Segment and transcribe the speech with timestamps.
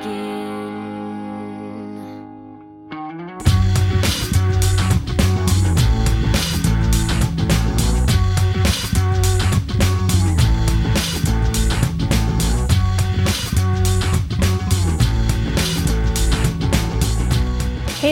[0.00, 0.06] Hey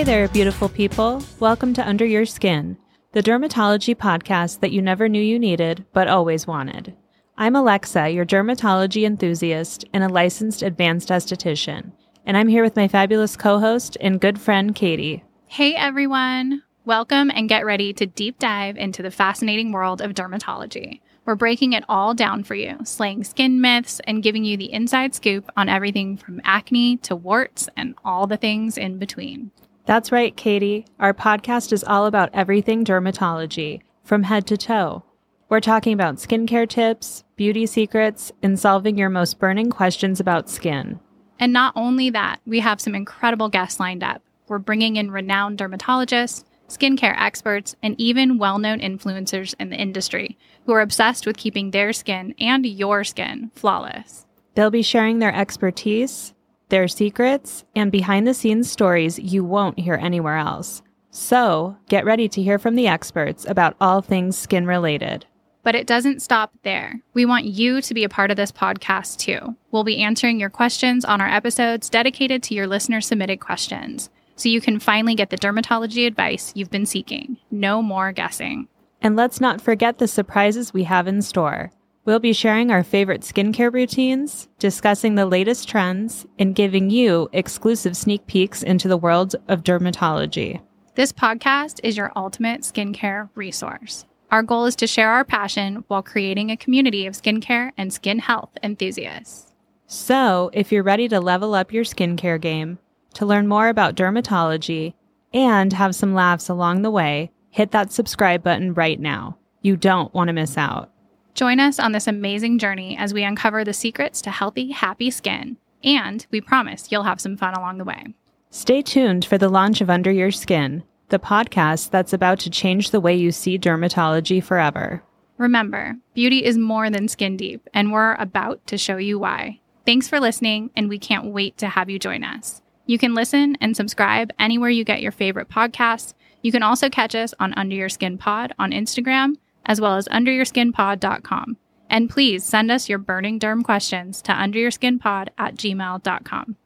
[0.05, 1.23] there, beautiful people.
[1.41, 2.77] Welcome to Under Your Skin,
[3.12, 6.95] the dermatology podcast that you never knew you needed but always wanted.
[7.41, 11.93] I'm Alexa, your dermatology enthusiast and a licensed advanced esthetician,
[12.26, 15.22] and I'm here with my fabulous co host and good friend, Katie.
[15.46, 16.64] Hey, everyone.
[16.85, 21.00] Welcome and get ready to deep dive into the fascinating world of dermatology.
[21.27, 25.14] We're breaking it all down for you, slaying skin myths and giving you the inside
[25.14, 29.52] scoop on everything from acne to warts and all the things in between.
[29.86, 30.86] That's right, Katie.
[30.99, 35.05] Our podcast is all about everything dermatology, from head to toe.
[35.50, 41.00] We're talking about skincare tips, beauty secrets, and solving your most burning questions about skin.
[41.40, 44.20] And not only that, we have some incredible guests lined up.
[44.48, 50.36] We're bringing in renowned dermatologists, skincare experts, and even well known influencers in the industry
[50.66, 54.27] who are obsessed with keeping their skin and your skin flawless.
[54.55, 56.34] They'll be sharing their expertise,
[56.68, 60.83] their secrets, and behind the scenes stories you won't hear anywhere else.
[61.10, 65.24] So get ready to hear from the experts about all things skin related.
[65.69, 66.98] But it doesn't stop there.
[67.12, 69.55] We want you to be a part of this podcast too.
[69.70, 74.48] We'll be answering your questions on our episodes dedicated to your listener submitted questions so
[74.48, 77.36] you can finally get the dermatology advice you've been seeking.
[77.50, 78.66] No more guessing.
[79.02, 81.70] And let's not forget the surprises we have in store.
[82.06, 87.94] We'll be sharing our favorite skincare routines, discussing the latest trends, and giving you exclusive
[87.94, 90.62] sneak peeks into the world of dermatology.
[90.94, 94.06] This podcast is your ultimate skincare resource.
[94.30, 98.18] Our goal is to share our passion while creating a community of skincare and skin
[98.18, 99.54] health enthusiasts.
[99.86, 102.78] So, if you're ready to level up your skincare game,
[103.14, 104.92] to learn more about dermatology,
[105.33, 109.38] and have some laughs along the way, hit that subscribe button right now.
[109.62, 110.90] You don't want to miss out.
[111.34, 115.56] Join us on this amazing journey as we uncover the secrets to healthy, happy skin.
[115.83, 118.14] And we promise you'll have some fun along the way.
[118.50, 122.91] Stay tuned for the launch of Under Your Skin, the podcast that's about to change
[122.91, 125.02] the way you see dermatology forever.
[125.39, 129.61] Remember, beauty is more than skin deep, and we're about to show you why.
[129.87, 132.61] Thanks for listening, and we can't wait to have you join us.
[132.87, 136.15] You can listen and subscribe anywhere you get your favorite podcasts.
[136.43, 139.35] You can also catch us on Under Your Skin Pod on Instagram,
[139.67, 141.57] as well as underyourskinpod.com.
[141.91, 146.57] And please send us your burning derm questions to underyourskinpod at gmail.com.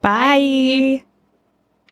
[0.00, 1.00] Bye.
[1.00, 1.04] Bye.